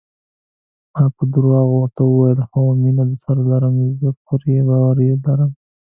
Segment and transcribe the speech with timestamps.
[0.93, 5.51] ما په درواغو ورته وویل: هو، مینه درسره لرم، زه پرې باور لرم.